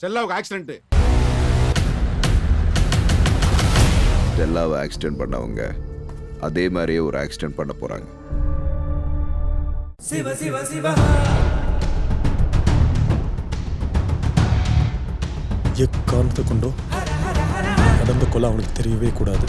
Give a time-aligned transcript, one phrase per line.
[0.00, 0.70] ஸ்டெல்லாவுக்கு accident
[4.28, 5.62] ஸ்டெல்லாவை accident பண்ணவங்க
[6.40, 8.08] அதே மாதிரியே ஒரு ஆக்சிடென்ட் பண்ண போகிறாங்க
[15.86, 16.70] எக்காரணத்தை கொண்டோ?
[17.98, 19.44] நடந்த கொலை அவனுக்கு தெரியவே கூடாது.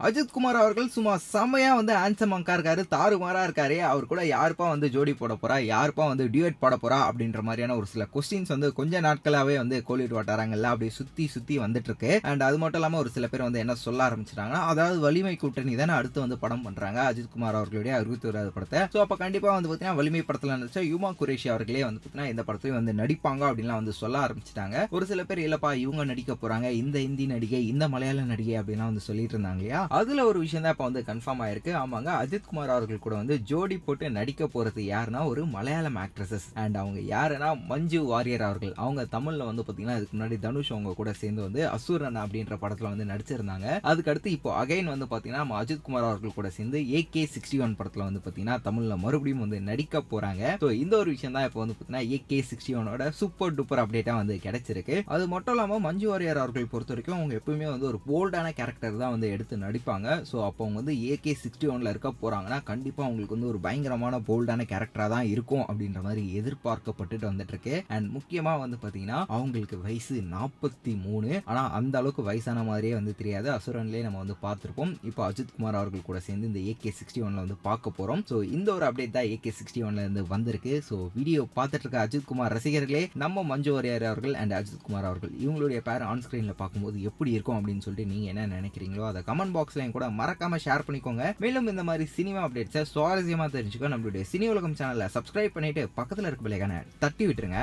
[0.00, 3.76] அஜித்குமார் அவர்கள் சும்மா செமையா வந்து ஆன்சமங்கா இருக்காரு தாறுமாறா இருக்காரு.
[3.90, 7.86] அவர் கூட யாருப்பா வந்து ஜோடி போட போகிறா யாருப்பா வந்து டியூட் போட போகிறா அப்படின்ற மாதிரியான ஒரு
[7.92, 12.58] சில கொஸ்டின்ஸ் வந்து கொஞ்ச நாட்களாகவே வந்து கோலிவுட் வட்டாரங்கள்ல அப்படியே சுற்றி சுற்றி வந்துட்டு இருக்கு அண்ட் அது
[12.62, 16.38] மட்டும் இல்லாமல் ஒரு சில பேர் வந்து என்ன சொல்ல ஆரம்பிச்சிட்டாங்கன்னா அதாவது வலிமை கூட்டணி தானே அடுத்து வந்து
[16.44, 18.82] படம் பண்ணுறாங்க அஜித்குமார் அவர்களுடைய அறுபத்தி ஓராவது படத்தை.
[18.96, 22.78] ஸோ அப்போ கண்டிப்பாக வந்து பார்த்தீங்கன்னா வலிமை படத்தில் நினைச்சா யுமா குரேஷி அவர்களே வந்து பார்த்தீங்கன்னா இந்த படத்துலையும்
[22.80, 24.76] வந்து நடிப்பாங்க அப்படின்லாம் வந்து சொல்ல ஆரம்பிச்சிட்டாங்க.
[24.98, 29.06] ஒரு சில பேர் இல்லைப்பா இவங்க நடிக்க போகிறாங்க இந்த ஹிந்தி நடிகை இந்த மலையாள நடிகை அப்படின்லாம் வந்து
[29.08, 29.82] சொல்லிட்டு இருந்தாங்க இல்லையா?
[29.96, 31.72] அதில் ஒரு விஷயம் தான் இப்போ வந்து கன்ஃபார்ம் ஆயிருக்கு.
[31.80, 37.00] ஆமாங்க அஜித்குமார் அவர்கள் கூட வந்து ஜோடி போட்டு நடிக்க போகிறது யாருன்னா ஒரு மலையாளம் ஆக்ட்ரஸஸ் அண்ட் அவங்க
[37.14, 38.72] யாருன்னா மஞ்சு வாரியர் அவர்கள்.
[38.84, 43.06] அவங்க தமிழில் வந்து பார்த்தீங்கன்னா இதுக்கு முன்னாடி தனுஷ் அவங்க கூட சேர்ந்து வந்து அசூரன் அப்படின்ற படத்தில் வந்து
[43.12, 43.66] நடிச்சிருந்தாங்க.
[43.92, 48.22] அதுக்கடுத்து இப்போ அகைன் வந்து பார்த்தீங்கன்னா நம்ம அஜித்குமார் அவர்கள் கூட சேர்ந்து ஏகே சிக்ஸ்டி ஒன் படத்தில் வந்து
[48.24, 52.40] பார்த்தீங்கன்னா தமிழில் மறுபடியும் வந்து நடிக்க போகிறாங்க ஸோ இந்த ஒரு விஷயம் தான் இப்போ வந்து பார்த்தீங்கன்னா ஏகே
[52.50, 54.98] சிக்ஸ்டி ஒனோட சூப்பர் டூப்பர் அப்டேட்டாக வந்து கிடைச்சிருக்கு.
[55.14, 59.14] அது மட்டும் இல்லாமல் மஞ்சு வாரியர் அவர்கள் பொறுத்த வரைக்கும் அவங்க எப்பவுமே வந்து ஒரு போல்டான கேரக்டர் தான்
[59.16, 60.08] வந்து எடுத்து நடி நடிப்பாங்க.
[60.30, 64.64] ஸோ அப்போ அவங்க வந்து ஏகே சிக்ஸ்டி ஒன்ல இருக்க போகிறாங்கன்னா கண்டிப்பாக அவங்களுக்கு வந்து ஒரு பயங்கரமான போல்டான
[64.72, 67.74] கேரக்டராக தான் இருக்கும் அப்படின்ற மாதிரி எதிர்பார்க்கப்பட்டுட்டு வந்துட்டுருக்கு.
[67.94, 71.30] அண்ட் முக்கியமாக வந்து பார்த்தீங்கன்னா அவங்களுக்கு வயசு நாற்பத்தி மூணு.
[71.50, 73.48] ஆனால் அந்த அளவுக்கு வயசான மாதிரியே வந்து தெரியாது.
[73.56, 74.92] அசுரன்லேயே நம்ம வந்து பார்த்துருப்போம்.
[75.10, 78.68] இப்போ அஜித் குமார் அவர்கள் கூட சேர்ந்து இந்த ஏகே சிக்ஸ்டி ஒன்ல வந்து பார்க்க போகிறோம் ஸோ இந்த
[78.76, 80.74] ஒரு அப்டேட் தான் ஏகே சிக்ஸ்டி ஒன்ல இருந்து வந்திருக்கு.
[80.90, 85.34] ஸோ வீடியோ பார்த்துட்டு இருக்க அஜித் குமார் ரசிகர்களே நம்ம மஞ்சு வாரியார் அவர்கள் அண்ட் அஜித் குமார் அவர்கள்
[85.44, 86.24] இவங்களுடைய பேர் ஆன்
[86.62, 91.24] பார்க்கும்போது எப்படி இருக்கும் அப்படின்னு சொல்லிட்டு நீங்கள் என்ன நினைக்கிறீங்களோ அதை கமெண்ட் பாக்ஸ்லையும் கூட மறக்காம ஷேர் பண்ணிக்கோங்க.
[91.42, 96.44] மேலும் இந்த மாதிரி சினிமா அப்டேட்ஸை சுவாரஸ்யமா தெரிஞ்சுக்க நம்மளுடைய சினி உலகம் சேனலை சப்ஸ்கிரைப் பண்ணிட்டு பக்கத்தில் இருக்க
[96.46, 97.60] பிள்ளைக்கான தட்டி விட்டுருங்க.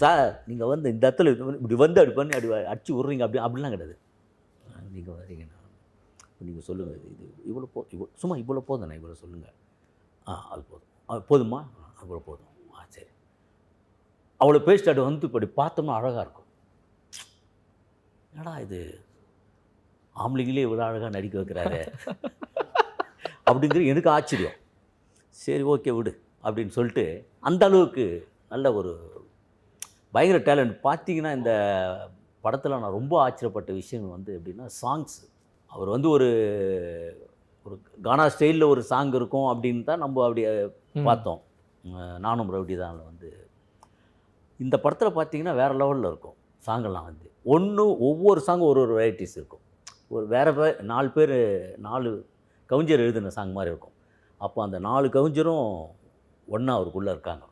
[0.00, 3.94] சார் நீங்கள் வந்து இந்த இடத்துல இப்படி வந்து அப்படி பண்ணி அப்படி அடிச்சு விட்றீங்க அப்படி அப்படிலாம் கிடையாது.
[4.96, 5.54] நீங்கள் வரீங்கண்ணா
[6.48, 9.54] நீங்கள் சொல்லுங்கள் இது இவ்வளோ போ இவ்வளோ சும்மா இவ்வளோ போதுண்ணா இவ்வளோ சொல்லுங்கள்
[10.26, 11.24] ஆ அது போதும்.
[11.30, 11.60] போதுமா?
[12.00, 12.50] அவ்வளோ போதும்.
[12.76, 13.10] ஆ சரி.
[14.40, 16.48] அவ்வளோ பேசிட்டு அது வந்து இப்படி பார்த்தோம்னா அழகாக இருக்கும்.
[18.32, 18.80] என்னடா இது?
[20.22, 21.80] ஆம்பளைங்களே இவ்வளோ அழகாக நடிக்க வைக்கிறாரு.
[23.48, 24.56] அப்படிங்கிறது எனக்கு ஆச்சரியம்.
[25.36, 26.12] சரி ஓகே விடு
[26.44, 27.04] அப்படின்னு சொல்லிட்டு
[27.48, 28.04] அந்த அளவுக்கு
[28.52, 28.92] நல்ல ஒரு
[30.16, 31.52] பயங்கர டேலண்ட் பார்த்தீங்கன்னா இந்த
[32.44, 35.16] படத்தில் நான் ரொம்ப ஆச்சரியப்பட்ட விஷயம் வந்து எப்படின்னா சாங்ஸ்
[35.72, 36.28] அவர் வந்து ஒரு
[37.66, 37.76] ஒரு
[38.06, 40.42] கானா ஸ்டைலில் ஒரு சாங் இருக்கும் அப்படின்னு தான் நம்ம அப்படி
[41.08, 41.40] பார்த்தோம்.
[42.26, 43.30] நானும் ரவுடி தான் வந்து.
[44.64, 47.26] இந்த படத்தில் பார்த்தீங்கன்னா வேறு லெவலில் இருக்கும் சாங்கெல்லாம் வந்து.
[47.54, 49.64] ஒன்று ஒவ்வொரு சாங்கும் ஒரு ஒரு வெரைட்டிஸ் இருக்கும்.
[50.08, 51.36] ஒரு வேறு பேர் நாலு பேர்
[51.78, 52.26] நாலு
[52.66, 53.92] கவிஞர் எழுதின சாங் மாதிரி இருக்கும்.
[54.38, 55.86] அப்போ அந்த நாலு கவிஞரும்
[56.46, 57.44] ஒன்றா அவருக்குள்ளே இருக்காங்க.